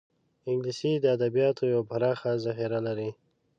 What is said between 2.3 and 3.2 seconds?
ذخیره لري